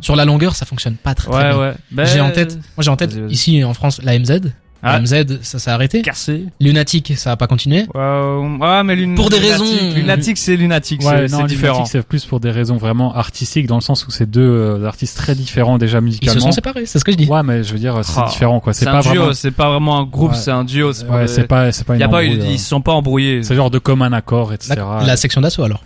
sur 0.00 0.16
la 0.16 0.24
longueur, 0.24 0.56
ça 0.56 0.66
fonctionne 0.66 0.96
pas 0.96 1.14
très, 1.14 1.30
très 1.30 1.36
Ouais, 1.38 1.48
bien. 1.50 1.58
ouais. 1.60 1.74
Ben, 1.92 2.04
J'ai 2.04 2.20
en 2.20 2.30
tête, 2.32 2.56
moi 2.76 2.82
j'ai 2.82 2.90
en 2.90 2.96
tête 2.96 3.16
ici 3.28 3.62
en 3.62 3.72
France 3.74 4.00
la 4.02 4.18
MZ. 4.18 4.40
Ah. 4.88 5.00
MZ, 5.00 5.38
ça 5.42 5.58
s'est 5.58 5.70
arrêté. 5.70 6.02
Cassé. 6.02 6.44
Lunatic, 6.60 7.12
ça 7.16 7.32
a 7.32 7.36
pas 7.36 7.46
continué. 7.46 7.86
Ouais, 7.94 8.58
ouais, 8.60 8.84
mais 8.84 8.96
lun- 8.96 9.14
Pour 9.14 9.30
des 9.30 9.38
lunatique- 9.40 9.62
raisons- 9.64 9.94
Lunatic, 9.94 10.38
c'est 10.38 10.56
lunatique, 10.56 11.00
Ouais, 11.02 11.26
c'est- 11.28 11.32
non, 11.32 11.40
c'est 11.42 11.46
différent. 11.46 11.74
Lunatic, 11.78 11.92
c'est 11.92 12.02
plus 12.06 12.24
pour 12.24 12.40
des 12.40 12.50
raisons 12.50 12.76
vraiment 12.76 13.14
artistiques, 13.14 13.66
dans 13.66 13.74
le 13.76 13.80
sens 13.80 14.06
où 14.06 14.10
c'est 14.10 14.30
deux 14.30 14.40
euh, 14.42 14.86
artistes 14.86 15.16
très 15.16 15.34
différents 15.34 15.78
déjà 15.78 15.98
Ils 15.98 16.00
se 16.00 16.04
musicalement. 16.04 16.40
sont 16.40 16.52
séparés, 16.52 16.86
c'est 16.86 16.98
ce 16.98 17.04
que 17.04 17.12
je 17.12 17.16
dis. 17.16 17.26
Ouais, 17.26 17.42
mais 17.42 17.62
je 17.64 17.72
veux 17.72 17.78
dire, 17.78 17.98
c'est 18.02 18.12
Ah. 18.20 18.26
différent, 18.30 18.60
quoi. 18.60 18.72
C'est 18.72 18.80
C'est 18.84 18.90
pas 18.90 18.98
un 18.98 19.00
duo, 19.00 19.14
vraiment. 19.14 19.32
c'est 19.34 19.50
pas 19.50 19.70
vraiment 19.70 19.98
un 19.98 20.04
groupe, 20.04 20.30
Ouais. 20.32 20.36
c'est 20.36 20.50
un 20.50 20.64
duo. 20.64 20.92
C'est 20.92 21.06
pas 21.06 21.14
Ouais, 21.16 21.22
des- 21.22 21.28
c'est 21.28 21.44
pas, 21.46 21.72
c'est 21.72 21.84
pas 21.84 21.94
y 21.94 21.96
une 21.96 22.02
a 22.02 22.08
pas, 22.08 22.22
eu- 22.24 22.28
embrouille, 22.32 22.48
ils 22.50 22.54
euh. 22.54 22.58
se 22.58 22.68
sont 22.68 22.80
pas 22.80 22.92
embrouillés. 22.92 23.42
C'est 23.42 23.54
genre 23.54 23.70
de 23.70 23.78
commun 23.78 24.12
accord, 24.12 24.52
etc. 24.52 24.74
La, 24.76 25.04
la 25.06 25.16
section 25.16 25.40
d'assaut 25.40 25.64
alors. 25.64 25.82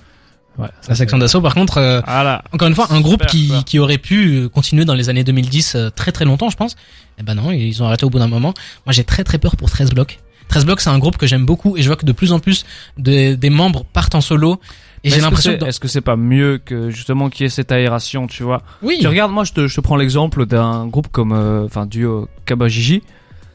Ouais, 0.61 0.69
ça, 0.81 0.91
La 0.91 0.95
section 0.95 1.19
d'assaut, 1.19 1.41
par 1.41 1.55
contre, 1.55 1.79
euh, 1.79 2.01
Voilà. 2.07 2.43
Encore 2.53 2.69
une 2.69 2.75
fois, 2.75 2.87
un 2.91 3.01
groupe 3.01 3.25
qui, 3.27 3.53
qui 3.65 3.79
aurait 3.79 3.99
pu 3.99 4.27
euh, 4.45 4.49
continuer 4.49 4.85
dans 4.85 4.95
les 4.95 5.09
années 5.09 5.25
2010 5.25 5.75
euh, 5.75 5.91
très 5.91 6.12
très 6.12 6.25
longtemps, 6.25 6.51
je 6.51 6.57
pense. 6.57 6.77
Eh 7.19 7.23
ben 7.23 7.35
non, 7.35 7.51
ils 7.51 7.83
ont 7.83 7.87
arrêté 7.87 8.05
au 8.05 8.11
bout 8.11 8.19
d'un 8.19 8.29
moment. 8.29 8.55
Moi, 8.87 8.93
j'ai 8.93 9.05
très 9.05 9.25
très 9.25 9.39
peur 9.39 9.57
pour 9.57 9.71
13 9.71 9.91
blocs. 9.91 10.19
13 10.49 10.65
blocs, 10.67 10.81
c'est 10.81 10.91
un 10.91 10.99
groupe 10.99 11.17
que 11.17 11.27
j'aime 11.27 11.47
beaucoup 11.47 11.77
et 11.77 11.83
je 11.83 11.87
vois 11.87 11.97
que 11.97 12.05
de 12.07 12.12
plus 12.12 12.33
en 12.33 12.41
plus 12.41 12.65
de, 12.99 13.35
des 13.35 13.51
membres 13.51 13.85
partent 13.93 14.15
en 14.17 14.21
solo. 14.21 14.61
Et 15.05 15.09
j'ai 15.09 15.17
est-ce 15.17 15.19
que 15.19 15.23
l'impression 15.25 15.51
c'est- 15.53 15.57
que... 15.57 15.61
dans- 15.61 15.67
Est-ce 15.69 15.81
que 15.81 15.89
c'est 15.89 16.01
pas 16.01 16.17
mieux 16.17 16.59
que 16.59 16.91
justement 16.91 17.31
qu'il 17.31 17.45
y 17.45 17.47
ait 17.47 17.51
cette 17.51 17.71
aération, 17.73 18.27
tu 18.27 18.43
vois? 18.43 18.62
Oui, 18.83 18.99
Tu 19.01 19.07
regardes, 19.07 19.33
moi 19.33 19.45
je 19.45 19.53
te, 19.53 19.67
je 19.69 19.75
te 19.77 19.81
prends 19.81 19.97
l'exemple 19.97 20.45
d'un 20.47 20.87
groupe 20.89 21.09
comme, 21.12 21.33
euh, 21.33 21.65
enfin 21.67 21.87
duo 21.87 22.29
Kabajiji. 22.47 23.03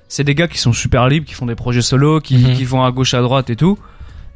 C'est 0.08 0.24
des 0.24 0.36
gars 0.36 0.48
qui 0.48 0.58
sont 0.60 0.72
super 0.74 1.08
libres, 1.10 1.26
qui 1.28 1.34
font 1.34 1.46
des 1.48 1.56
projets 1.56 1.82
solo, 1.82 2.20
qui, 2.22 2.38
Mhm. 2.38 2.56
qui 2.56 2.64
vont 2.64 2.84
à 2.84 2.92
gauche 2.92 3.14
à 3.14 3.22
droite 3.22 3.50
et 3.50 3.56
tout. 3.56 3.78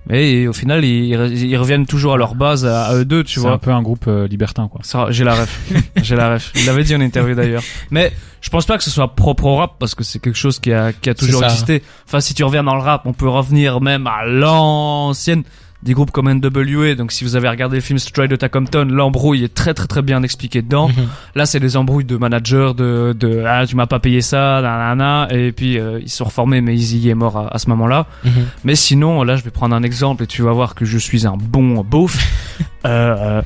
Mais 0.08 0.48
au 0.48 0.54
final, 0.54 0.84
ils, 0.84 1.12
ils 1.14 1.58
reviennent 1.58 1.86
toujours 1.86 2.14
à 2.14 2.18
leur 2.18 2.34
base, 2.34 2.66
à, 2.66 2.96
eux 2.96 3.06
deux, 3.06 3.24
tu 3.24 3.36
C'est 3.36 3.40
vois. 3.42 3.52
un 3.52 3.58
peu 3.60 3.72
un 3.72 3.82
groupe 3.82 4.06
euh, 4.08 4.28
libertin, 4.28 4.68
quoi. 4.68 4.82
J'ai 5.12 5.24
la 5.24 5.36
ref. 5.36 5.60
j'ai 6.02 6.16
la 6.16 6.34
ref. 6.34 6.52
Il 6.56 6.66
l'avait 6.66 6.84
dit 6.84 6.96
en 6.96 7.02
interview 7.02 7.36
d'ailleurs. 7.36 7.62
Mais 7.92 8.12
je 8.42 8.50
pense 8.50 8.66
pas 8.66 8.78
que 8.78 8.84
ce 8.84 8.90
soit 8.90 9.16
propre 9.16 9.46
au 9.46 9.56
rap 9.58 9.74
parce 9.78 9.94
que 9.94 10.04
c'est 10.04 10.20
quelque 10.20 10.38
chose 10.38 10.60
qui 10.60 10.74
a, 10.74 10.94
qui 10.94 11.10
a 11.10 11.14
toujours 11.14 11.44
existé. 11.44 11.84
Enfin, 12.08 12.22
si 12.22 12.34
tu 12.34 12.44
reviens 12.44 12.64
dans 12.64 12.76
le 12.76 12.82
rap, 12.82 13.04
on 13.06 13.14
peut 13.14 13.30
revenir 13.30 13.82
même 13.82 14.08
à 14.08 14.26
l'ancienne 14.26 15.44
des 15.82 15.94
groupes 15.94 16.12
comme 16.12 16.32
NWA. 16.32 16.96
Donc, 16.96 17.12
si 17.12 17.24
vous 17.24 17.36
avez 17.36 17.48
regardé 17.48 17.78
le 17.78 17.82
film 17.82 18.00
Straight 18.00 18.32
Outta 18.32 18.50
Compton, 18.50 18.86
l'embrouille 18.86 19.46
est 19.46 19.54
très 19.54 19.74
très 19.74 19.88
très 19.88 20.02
bien 20.02 20.24
expliqué 20.24 20.62
dedans. 20.62 20.90
Mhm. 20.90 21.08
Là, 21.36 21.46
c'est 21.46 21.60
des 21.60 21.78
embrouilles 21.78 22.06
de 22.06 22.18
managers, 22.18 22.72
de, 22.76 23.16
de 23.18 23.44
ah 23.48 23.66
tu 23.66 23.76
m'as 23.76 23.86
pas 23.86 24.00
payé 24.00 24.22
ça, 24.22 24.62
nanana, 24.62 25.28
et 25.32 25.52
puis 25.52 25.80
euh, 25.80 26.00
ils 26.02 26.10
se 26.10 26.18
sont 26.18 26.26
reformés, 26.26 26.62
mais 26.62 26.76
Easy 26.76 27.10
est 27.10 27.16
mort 27.16 27.38
à, 27.38 27.56
à 27.56 27.60
ce 27.60 27.70
moment-là. 27.70 28.08
Mhm. 28.26 28.32
Mais 28.66 28.76
sinon, 28.76 29.24
là, 29.24 29.38
je 29.38 29.44
vais 29.44 29.52
prendre 29.52 29.74
un 29.76 29.84
exemple 29.84 30.24
et 30.24 30.28
tu 30.28 30.42
vas 30.42 30.52
voir 30.52 30.76
que 30.76 30.84
je 30.86 30.98
suis 30.98 31.26
un 31.26 31.38
bon 31.38 31.82
beauf. 31.84 32.18
euh, 32.86 33.16
euh, 33.40 33.42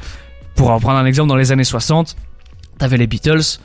pour 0.56 0.72
en 0.72 0.80
prendre 0.80 0.98
un 0.98 1.06
exemple, 1.06 1.30
dans 1.30 1.36
les 1.36 1.52
années 1.52 1.64
60, 1.64 2.16
t'avais 2.80 2.98
les 2.98 3.08
Beatles, 3.08 3.60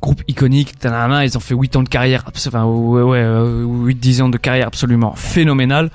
groupe 0.00 0.22
iconique, 0.28 0.78
tanana, 0.78 1.24
ils 1.24 1.36
ont 1.36 1.40
fait 1.40 1.54
8 1.54 1.76
ans 1.76 1.82
de 1.82 1.88
carrière, 1.88 2.24
enfin, 2.28 2.64
ouais, 2.64 3.02
ouais, 3.02 3.24
8-10 3.24 4.22
ans 4.22 4.28
de 4.28 4.38
carrière 4.38 4.68
absolument 4.68 5.14
phénoménal. 5.16 5.90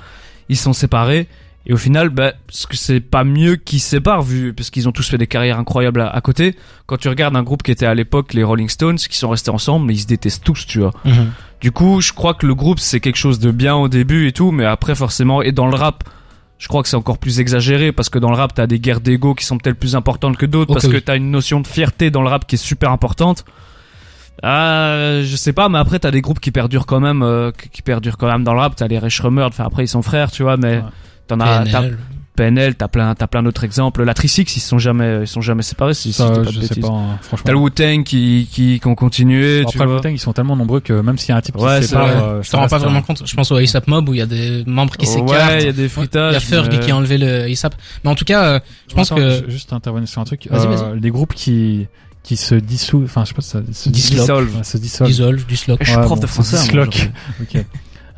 Ils 0.50 0.58
sont 0.58 0.74
séparés. 0.74 1.28
Et 1.66 1.74
au 1.74 1.78
final, 1.78 2.10
bah, 2.10 2.34
c'est 2.50 3.00
pas 3.00 3.24
mieux 3.24 3.56
qu'ils 3.56 3.80
se 3.80 3.90
séparent, 3.90 4.22
vu, 4.22 4.54
parce 4.54 4.70
qu'ils 4.70 4.90
ont 4.90 4.92
tous 4.92 5.08
fait 5.10 5.18
des 5.18 5.28
carrières 5.28 5.58
incroyables 5.58 6.02
à, 6.02 6.10
à 6.10 6.20
côté. 6.20 6.58
Quand 6.88 6.98
tu 6.98 7.08
regardes 7.08 7.38
un 7.38 7.44
groupe 7.44 7.64
qui 7.64 7.72
était 7.72 7.86
à 7.86 7.96
l'époque 7.96 8.34
les 8.34 8.44
Rolling 8.44 8.68
Stones, 8.68 8.98
qui 8.98 9.18
sont 9.18 9.30
restés 9.30 9.52
ensemble, 9.52 9.86
mais 9.86 9.94
ils 9.94 10.02
se 10.02 10.08
détestent 10.08 10.44
tous, 10.44 10.66
tu 10.68 10.80
vois. 10.80 10.92
Mhm. 11.06 11.32
Du 11.62 11.72
coup, 11.72 12.02
je 12.02 12.12
crois 12.12 12.34
que 12.34 12.46
le 12.46 12.56
groupe 12.56 12.80
c'est 12.80 13.00
quelque 13.00 13.16
chose 13.16 13.40
de 13.40 13.50
bien 13.50 13.76
au 13.76 13.88
début 13.88 14.28
et 14.28 14.34
tout, 14.34 14.52
mais 14.52 14.66
après 14.66 14.96
forcément, 14.96 15.42
et 15.42 15.54
dans 15.54 15.68
le 15.68 15.76
rap, 15.76 16.04
je 16.58 16.68
crois 16.68 16.84
que 16.84 16.90
c'est 16.90 16.98
encore 16.98 17.18
plus 17.18 17.40
exagéré 17.40 17.94
parce 17.94 18.10
que 18.10 18.20
dans 18.20 18.30
le 18.30 18.36
rap 18.36 18.54
t'as 18.54 18.68
des 18.68 18.80
guerres 18.82 19.00
d'ego 19.00 19.34
qui 19.34 19.46
sont 19.46 19.58
peut-être 19.58 19.80
plus 19.80 19.96
importantes 19.96 20.36
que 20.36 20.46
d'autres 20.46 20.74
parce 20.74 20.88
que 20.88 20.98
t'as 20.98 21.16
une 21.16 21.32
notion 21.32 21.62
de 21.62 21.68
fierté 21.68 22.12
dans 22.12 22.22
le 22.22 22.28
rap 22.28 22.46
qui 22.46 22.56
est 22.56 22.58
super 22.58 22.92
importante. 22.92 23.46
Ah, 24.42 25.22
je 25.22 25.36
sais 25.38 25.54
pas, 25.54 25.70
mais 25.70 25.78
après 25.78 26.00
t'as 26.00 26.12
des 26.12 26.20
groupes 26.22 26.42
qui 26.42 26.52
perdurent 26.52 26.86
quand 26.86 27.00
même, 27.00 27.22
euh, 27.22 27.52
qui 27.72 27.82
perdurent 27.82 28.18
quand 28.18 28.28
même 28.28 28.44
dans 28.44 28.54
le 28.54 28.60
rap. 28.60 28.76
T'as 28.76 28.88
les 28.88 29.00
Ray 29.00 29.10
Shremmerd, 29.10 29.48
enfin 29.54 29.64
après 29.66 29.86
ils 29.86 29.88
sont 29.88 30.02
frères, 30.02 30.32
tu 30.32 30.44
vois, 30.44 30.58
mais 30.58 30.78
Ouais. 30.78 30.84
T'en 31.38 31.46
as, 31.46 31.64
PNL. 31.64 31.98
PNL, 32.36 32.74
t'as 32.74 32.88
plein, 32.88 33.14
t'as 33.14 33.28
plein 33.28 33.44
d'autres 33.44 33.64
exemples. 33.64 34.04
La 34.04 34.16
Tricix, 34.16 34.56
ils 34.56 34.60
se 34.60 34.68
sont 34.68 34.80
jamais, 34.80 35.20
ils 35.22 35.28
sont 35.28 35.42
jamais 35.42 35.62
séparés, 35.62 35.94
si, 35.94 36.12
si 36.12 36.14
Ça, 36.14 36.34
je 36.34 36.40
dis 36.40 36.46
pas 36.46 36.52
de 36.52 36.62
je 36.62 36.74
sais 36.74 36.80
pas, 36.82 36.88
hein, 36.88 37.18
franchement. 37.22 37.44
T'as 37.46 37.52
le 37.52 37.58
Wu-Tang 37.60 38.04
qui, 38.04 38.50
qui, 38.52 38.80
qui 38.80 38.88
ont 38.88 38.96
continué, 38.96 39.60
tu 39.70 39.76
Après, 39.76 39.80
le 39.86 39.86
vois. 39.92 39.96
Wu-Tang, 40.00 40.14
ils 40.14 40.20
sont 40.20 40.34
tellement 40.34 40.56
nombreux 40.56 40.80
que 40.80 40.94
même 40.94 41.20
s'il 41.20 41.30
y 41.30 41.32
a 41.34 41.36
un 41.38 41.42
type 41.42 41.56
qui 41.56 41.64
Ouais, 41.64 41.76
se 41.78 41.82
c'est 41.84 41.88
sépare, 41.90 42.08
vrai. 42.08 42.16
euh, 42.24 42.42
Je 42.42 42.50
t'en 42.50 42.62
rends 42.62 42.68
pas 42.68 42.80
vraiment 42.80 42.98
un- 42.98 43.02
compte. 43.04 43.22
Je 43.24 43.36
pense 43.36 43.52
au 43.52 43.58
ASAP 43.58 43.86
Mob 43.86 44.10
où 44.10 44.16
il 44.16 44.18
y 44.18 44.22
a 44.22 44.26
des 44.26 44.64
membres 44.66 44.98
qui 44.98 45.06
s'écartent. 45.06 45.30
Ouais, 45.30 45.60
il 45.62 45.66
y 45.68 45.70
a 45.70 45.74
des 45.74 45.84
Il 45.84 45.86
y 45.86 45.90
fritages. 45.90 46.36
a 46.36 46.40
Ferg 46.40 46.70
mais- 46.72 46.80
qui 46.80 46.90
a 46.90 46.96
enlevé 46.96 47.20
le 47.20 47.44
ASAP. 47.52 47.76
Mais 48.04 48.10
en 48.10 48.16
tout 48.16 48.26
cas, 48.26 48.44
euh, 48.46 48.60
je 48.90 48.96
pense 48.96 49.12
Attends, 49.12 49.22
que... 49.22 49.44
je- 49.46 49.52
Juste 49.52 49.72
intervenir 49.72 50.08
sur 50.10 50.20
un 50.20 50.26
truc. 50.26 50.48
Vas-y, 50.50 50.66
Euh. 50.66 50.96
Les 51.00 51.12
groupes 51.12 51.36
qui, 51.36 51.86
qui 52.24 52.36
se 52.36 52.56
dissouent, 52.56 53.04
enfin, 53.04 53.26
je 53.26 53.30
sais 53.30 53.34
pas, 53.36 53.42
ça 53.44 53.60
se. 53.72 53.90
Dissolve. 53.90 54.64
Se 54.64 54.78
dissolvent. 54.78 55.08
Dissolve. 55.12 55.46
Je 55.48 55.56
suis 55.56 55.72
prof 55.98 56.08
bon, 56.10 56.16
de 56.16 56.22
se 56.22 56.28
français. 56.28 56.58
aujourd'hui. 56.68 57.12
ok. 57.42 57.64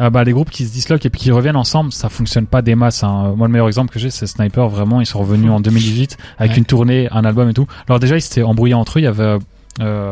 Euh, 0.01 0.09
bah, 0.09 0.23
les 0.25 0.33
groupes 0.33 0.49
qui 0.49 0.65
se 0.65 0.73
disloquent 0.73 1.05
et 1.05 1.09
puis 1.09 1.21
qui 1.21 1.31
reviennent 1.31 1.55
ensemble, 1.55 1.93
ça 1.93 2.09
fonctionne 2.09 2.47
pas 2.47 2.61
des 2.61 2.75
masses. 2.75 3.03
Hein. 3.03 3.33
Moi, 3.37 3.47
le 3.47 3.51
meilleur 3.53 3.67
exemple 3.67 3.93
que 3.93 3.99
j'ai, 3.99 4.09
c'est 4.09 4.27
Sniper. 4.27 4.67
Vraiment, 4.67 4.99
ils 4.99 5.05
sont 5.05 5.19
revenus 5.19 5.49
en 5.51 5.59
2018 5.61 6.17
avec 6.37 6.51
Ouais. 6.51 6.57
une 6.57 6.65
tournée, 6.65 7.07
un 7.11 7.23
album 7.23 7.49
et 7.49 7.53
tout. 7.53 7.65
Alors 7.87 7.99
déjà, 7.99 8.17
ils 8.17 8.21
s'étaient 8.21 8.43
embrouillés 8.43 8.73
entre 8.73 8.97
eux. 8.97 9.01
Il 9.01 9.05
y 9.05 9.07
avait, 9.07 9.37
euh, 9.79 10.11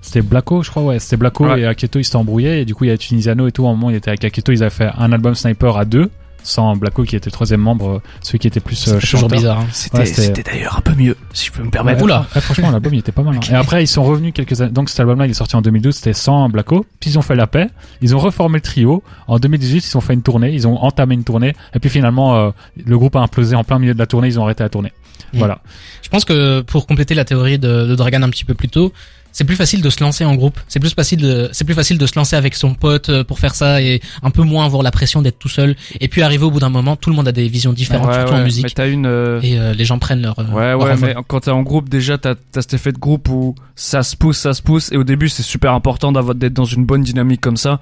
c'était 0.00 0.22
Blacko, 0.22 0.64
je 0.64 0.70
crois. 0.70 0.82
Ouais, 0.82 0.98
c'était 0.98 1.16
Blacko 1.16 1.46
Ouais. 1.46 1.60
et 1.60 1.66
Aketo, 1.66 2.00
ils 2.00 2.04
s'étaient 2.04 2.16
embrouillés. 2.16 2.62
Et 2.62 2.64
du 2.64 2.74
coup, 2.74 2.82
il 2.84 2.88
y 2.88 2.90
a 2.90 2.98
Tunisiano 2.98 3.46
et 3.46 3.52
tout. 3.52 3.64
À 3.66 3.70
un 3.70 3.74
moment, 3.74 3.90
il 3.90 3.96
était 3.96 4.08
avec 4.08 4.24
Aketo. 4.24 4.50
Ils 4.50 4.62
avaient 4.64 4.70
fait 4.74 4.90
un 4.98 5.12
album 5.12 5.36
Sniper 5.36 5.76
à 5.76 5.84
deux, 5.84 6.10
sans 6.42 6.76
Blacko 6.76 7.04
qui 7.04 7.16
était 7.16 7.26
le 7.26 7.32
troisième 7.32 7.60
membre, 7.60 7.88
euh, 7.88 8.02
celui 8.22 8.38
qui 8.38 8.46
était 8.46 8.60
plus 8.60 8.88
euh, 8.88 8.98
C'est 9.00 9.10
toujours 9.10 9.28
bizarre. 9.28 9.60
hein. 9.60 9.66
C'était 9.72 9.98
Ouais, 9.98 10.42
d'ailleurs 10.44 10.76
un 10.78 10.80
peu 10.80 10.94
mieux, 10.94 11.16
si 11.32 11.46
je 11.46 11.52
peux 11.52 11.62
me 11.62 11.70
permettre. 11.70 11.98
Ouais, 11.98 12.04
Oula. 12.04 12.26
ouais, 12.34 12.40
franchement, 12.40 12.70
l'album 12.70 12.92
il 12.94 12.98
était 13.00 13.12
pas 13.12 13.22
mal. 13.22 13.36
hein. 13.36 13.40
Et 13.50 13.54
après, 13.54 13.82
ils 13.82 13.86
sont 13.88 14.02
revenus 14.04 14.32
quelques 14.34 14.60
années. 14.60 14.72
Donc 14.72 14.88
cet 14.88 15.00
album-là, 15.00 15.26
il 15.26 15.30
est 15.30 15.34
sorti 15.34 15.56
en 15.56 15.62
2012, 15.62 15.94
c'était 15.94 16.12
sans 16.12 16.48
Blacko. 16.48 16.84
Puis 17.00 17.10
ils 17.10 17.18
ont 17.18 17.22
fait 17.22 17.34
la 17.36 17.46
paix. 17.46 17.68
Ils 18.00 18.14
ont 18.16 18.18
reformé 18.18 18.58
le 18.58 18.62
trio. 18.62 19.02
En 19.28 19.38
2018, 19.38 19.86
ils 19.88 19.96
ont 19.96 20.00
fait 20.00 20.14
une 20.14 20.22
tournée. 20.22 20.52
Ils 20.52 20.66
ont 20.66 20.76
entamé 20.82 21.14
une 21.14 21.24
tournée. 21.24 21.54
Et 21.74 21.78
puis 21.78 21.90
finalement, 21.90 22.36
euh, 22.36 22.50
le 22.84 22.98
groupe 22.98 23.16
a 23.16 23.20
implosé 23.20 23.54
en 23.56 23.64
plein 23.64 23.78
milieu 23.78 23.94
de 23.94 23.98
la 23.98 24.06
tournée. 24.06 24.28
Ils 24.28 24.38
ont 24.40 24.44
arrêté 24.44 24.62
la 24.64 24.68
tournée. 24.68 24.92
Mm. 25.32 25.38
Voilà. 25.38 25.60
Je 26.02 26.08
pense 26.08 26.24
que 26.24 26.60
pour 26.62 26.86
compléter 26.86 27.14
la 27.14 27.24
théorie 27.24 27.58
de, 27.58 27.86
de 27.86 27.94
Dragan 27.94 28.22
un 28.22 28.30
petit 28.30 28.44
peu 28.44 28.54
plus 28.54 28.68
tôt, 28.68 28.92
c'est 29.32 29.44
plus 29.44 29.56
facile 29.56 29.82
de 29.82 29.90
se 29.90 30.02
lancer 30.02 30.24
en 30.24 30.34
groupe. 30.34 30.60
C'est 30.68 30.78
plus 30.80 30.90
facile 30.94 31.20
de, 31.20 31.48
c'est 31.52 31.64
plus 31.64 31.74
facile 31.74 31.98
de 31.98 32.06
se 32.06 32.12
lancer 32.16 32.36
avec 32.36 32.54
son 32.54 32.74
pote 32.74 33.08
euh, 33.08 33.24
pour 33.24 33.38
faire 33.38 33.54
ça 33.54 33.80
et 33.82 34.00
un 34.22 34.30
peu 34.30 34.42
moins 34.42 34.64
avoir 34.66 34.82
la 34.82 34.90
pression 34.90 35.22
d'être 35.22 35.38
tout 35.38 35.48
seul. 35.48 35.74
Et 36.00 36.08
puis 36.08 36.22
arriver 36.22 36.44
au 36.44 36.50
bout 36.50 36.60
d'un 36.60 36.68
moment, 36.68 36.96
tout 36.96 37.10
le 37.10 37.16
monde 37.16 37.26
a 37.28 37.32
des 37.32 37.48
visions 37.48 37.72
différentes, 37.72 38.08
Ouais, 38.08 38.14
surtout 38.14 38.30
ouais, 38.32 38.36
en 38.36 38.38
Mais 38.40 38.44
musique. 38.44 38.74
t'as 38.74 38.88
une. 38.88 39.06
euh, 39.06 39.40
Et 39.42 39.58
euh, 39.58 39.72
les 39.74 39.84
gens 39.84 39.98
prennent 39.98 40.22
leur. 40.22 40.38
euh, 40.38 40.44
Ouais, 40.52 40.70
leur 40.70 40.80
ouais, 40.82 40.96
mais 40.96 41.14
quand 41.26 41.40
t'es 41.40 41.50
en 41.50 41.62
groupe, 41.62 41.88
déjà, 41.88 42.18
t'as 42.18 42.32
as 42.54 42.60
cet 42.62 42.74
effet 42.74 42.92
de 42.92 42.98
groupe 42.98 43.28
où 43.28 43.54
ça 43.74 44.02
se 44.02 44.16
pousse, 44.16 44.38
ça 44.38 44.52
se 44.54 44.62
pousse, 44.62 44.92
et 44.92 44.96
au 44.96 45.04
début, 45.04 45.28
c'est 45.28 45.42
super 45.42 45.72
important 45.72 46.12
d'avoir 46.12 46.34
d'être 46.34 46.52
dans 46.54 46.64
une 46.64 46.84
bonne 46.84 47.02
dynamique 47.02 47.40
comme 47.40 47.56
ça. 47.56 47.80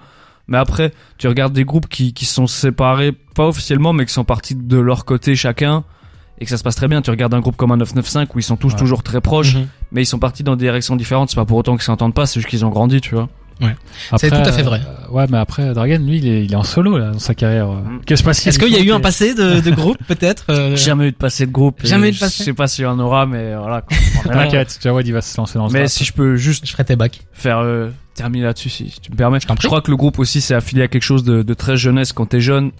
Mais 0.48 0.58
après, 0.58 0.92
tu 1.18 1.28
regardes 1.28 1.52
des 1.52 1.64
groupes 1.64 1.88
qui, 1.88 2.12
qui 2.12 2.24
sont 2.26 2.46
séparés, 2.46 3.12
pas 3.34 3.46
officiellement, 3.46 3.92
mais 3.92 4.04
qui 4.06 4.12
sont 4.12 4.24
partis 4.24 4.54
de 4.56 4.78
leur 4.78 5.04
côté 5.04 5.36
chacun, 5.36 5.84
et 6.40 6.44
que 6.44 6.50
ça 6.50 6.56
se 6.56 6.62
passe 6.62 6.74
très 6.76 6.88
bien. 6.88 7.02
Tu 7.02 7.10
regardes 7.10 7.34
un 7.34 7.40
groupe 7.40 7.56
comme 7.56 7.70
un 7.72 7.76
995 7.76 8.28
où 8.34 8.38
ils 8.38 8.42
sont 8.42 8.56
tous 8.56 8.72
Ouais. 8.72 8.78
toujours 8.78 9.02
très 9.02 9.20
proches, 9.20 9.54
Mhm. 9.56 9.66
mais 9.92 10.02
ils 10.02 10.06
sont 10.06 10.18
partis 10.18 10.42
dans 10.42 10.56
des 10.56 10.64
directions 10.64 10.96
différentes. 10.96 11.30
C'est 11.30 11.36
pas 11.36 11.44
pour 11.44 11.58
autant 11.58 11.74
qu'ils 11.76 11.84
s'entendent 11.84 12.14
pas, 12.14 12.26
c'est 12.26 12.40
juste 12.40 12.48
qu'ils 12.48 12.64
ont 12.64 12.70
grandi, 12.70 13.00
tu 13.00 13.14
vois. 13.14 13.28
C'est 14.16 14.28
Après, 14.28 14.30
tout 14.42 14.48
à 14.48 14.52
fait 14.52 14.62
vrai. 14.62 14.80
euh, 14.80 15.12
ouais, 15.12 15.26
mais 15.28 15.36
après, 15.36 15.74
Dragan, 15.74 15.98
lui, 15.98 16.16
il 16.16 16.26
est, 16.26 16.44
il 16.46 16.52
est 16.52 16.56
en 16.56 16.62
solo 16.62 16.96
là 16.96 17.10
dans 17.10 17.18
sa 17.18 17.34
carrière. 17.34 17.68
Mm. 17.68 18.00
Qu'est-ce 18.06 18.22
qui 18.22 18.22
se 18.22 18.24
passe 18.24 18.46
Est-ce 18.46 18.58
qu'il 18.58 18.72
y 18.72 18.76
a 18.76 18.80
eu 18.80 18.90
un 18.90 19.00
passé 19.00 19.34
de, 19.34 19.60
de 19.64 19.70
groupe 19.70 19.98
peut-être 20.08 20.44
euh, 20.48 20.76
Jamais 20.76 21.08
eu 21.08 21.10
de 21.12 21.16
passé 21.16 21.44
de 21.44 21.52
groupe. 21.52 21.80
Jamais 21.84 22.08
eu 22.08 22.12
de 22.12 22.16
je 22.16 22.20
passé. 22.20 22.42
sais 22.44 22.54
pas 22.54 22.66
s'il 22.68 22.84
y 22.84 22.86
en 22.86 22.98
aura, 22.98 23.26
mais 23.26 23.54
voilà. 23.54 23.82
quoi. 23.82 24.32
T'inquiète, 24.32 24.78
Jawad, 24.82 25.06
il 25.06 25.12
va 25.12 25.20
se 25.20 25.36
lancer 25.36 25.58
dans 25.58 25.66
le 25.66 25.72
mais 25.74 25.80
rap. 25.80 25.88
si 25.90 26.04
je 26.04 26.12
peux 26.14 26.36
juste 26.36 26.64
Je 26.66 26.72
ferai 26.72 26.86
tes 26.86 26.96
bacs. 26.96 27.20
faire 27.34 27.58
euh, 27.58 27.90
terminer 28.14 28.44
là-dessus 28.46 28.70
si 28.70 28.94
tu 29.02 29.10
me 29.12 29.16
permets. 29.16 29.40
Je 29.40 29.66
crois 29.66 29.82
que 29.82 29.90
le 29.90 29.96
groupe 29.98 30.18
aussi 30.18 30.40
c'est 30.40 30.54
affilié 30.54 30.84
à 30.84 30.88
quelque 30.88 31.02
chose 31.02 31.22
de, 31.24 31.42
de 31.42 31.52
très 31.54 31.76
jeunesse 31.76 32.14
quand 32.14 32.24
t'es 32.24 32.40
jeune. 32.40 32.70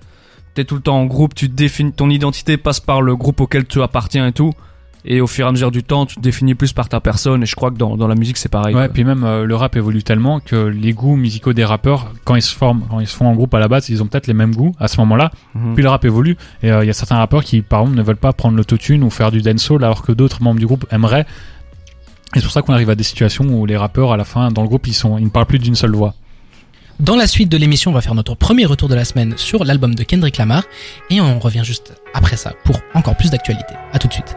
T'es 0.55 0.65
tout 0.65 0.75
le 0.75 0.81
temps 0.81 0.99
en 0.99 1.07
groupe, 1.07 1.35
tu 1.35 1.49
définis, 1.49 1.93
ton 1.93 2.11
identité 2.11 2.57
passe 2.57 2.81
par 2.81 3.03
le 3.03 3.15
groupe 3.17 3.41
auquel 3.41 3.67
tu 3.67 3.83
appartiens 3.83 4.27
et 4.27 4.33
tout. 4.33 4.53
et 5.05 5.21
au 5.21 5.27
fur 5.27 5.47
et 5.47 5.49
à 5.49 5.53
mesure 5.53 5.71
du 5.71 5.83
temps, 5.83 6.05
tu 6.07 6.17
te 6.17 6.21
définis 6.21 6.55
plus 6.55 6.73
par 6.73 6.89
ta 6.89 7.01
personne. 7.01 7.43
Et 7.43 7.47
je 7.47 7.55
crois 7.55 7.71
que 7.71 7.77
dans, 7.77 7.97
dans 7.97 8.09
la 8.09 8.15
musique, 8.17 8.37
c'est 8.37 8.49
pareil. 8.51 8.75
Ouais, 8.75 8.87
quoi. 8.87 8.93
puis 8.93 9.05
même 9.05 9.25
euh, 9.25 9.45
le 9.45 9.55
rap 9.57 9.77
évolue 9.77 10.03
tellement 10.03 10.41
que 10.41 10.57
les 10.67 10.93
goûts 10.93 11.17
musicaux 11.17 11.53
des 11.53 11.65
rappeurs, 11.65 12.13
quand 12.25 12.35
ils 12.35 12.43
se 12.43 12.55
forment, 12.55 12.83
quand 12.91 13.01
ils 13.01 13.07
se 13.07 13.17
font 13.17 13.27
en 13.27 13.35
groupe 13.35 13.55
à 13.55 13.61
la 13.61 13.69
base, 13.69 13.89
ils 13.89 14.03
ont 14.03 14.07
peut-être 14.07 14.27
les 14.27 14.35
mêmes 14.35 14.55
goûts 14.55 14.75
à 14.79 14.89
ce 14.89 14.99
moment-là. 15.01 15.31
Mhm. 15.55 15.75
Puis 15.75 15.83
le 15.83 15.89
rap 15.89 16.05
évolue 16.05 16.37
et 16.63 16.71
euh, 16.71 16.85
il 16.85 16.87
y 16.87 16.91
a 16.91 16.95
certains 16.95 17.17
rappeurs 17.17 17.45
qui, 17.45 17.63
par 17.63 17.81
exemple, 17.83 17.97
ne 17.97 18.03
veulent 18.03 18.17
pas 18.17 18.33
prendre 18.33 18.57
l'autotune 18.57 19.05
ou 19.05 19.11
faire 19.11 19.31
du 19.31 19.41
dancehall 19.41 19.85
alors 19.85 20.03
que 20.03 20.13
d'autres 20.13 20.43
membres 20.43 20.59
du 20.61 20.67
groupe 20.67 20.85
aimeraient. 20.91 21.27
Et 22.35 22.39
c'est 22.39 22.43
pour 22.43 22.53
ça 22.53 22.63
qu'on 22.63 22.75
arrive 22.75 22.91
à 22.91 22.95
des 22.95 23.05
situations 23.05 23.45
où 23.47 23.67
les 23.67 23.77
rappeurs, 23.77 24.13
à 24.13 24.17
la 24.17 24.25
fin, 24.25 24.51
dans 24.51 24.63
le 24.63 24.69
groupe, 24.69 24.87
ils 24.87 24.95
sont, 24.95 25.17
ils 25.19 25.25
ne 25.25 25.31
parlent 25.31 25.47
plus 25.47 25.59
d'une 25.59 25.75
seule 25.75 25.95
voix. 25.95 26.15
Dans 27.01 27.17
la 27.17 27.27
suite 27.27 27.49
de 27.49 27.57
l'émission, 27.57 27.93
on 27.93 27.95
va 27.95 28.03
faire 28.03 28.15
notre 28.15 28.35
premier 28.35 28.67
retour 28.67 28.91
de 28.91 28.95
la 28.95 29.07
semaine 29.07 29.33
sur 29.39 29.65
l'album 29.65 29.95
de 29.95 30.03
Kendrick 30.03 30.37
Lamar 30.37 30.65
et 31.09 31.23
on 31.23 31.39
revient 31.39 31.63
juste 31.65 31.95
après 32.13 32.37
ça 32.37 32.53
pour 32.63 32.79
encore 32.93 33.17
plus 33.17 33.31
d'actualité. 33.31 33.73
À 33.95 33.99
tout 33.99 34.07
de 34.07 34.13
suite. 34.13 34.37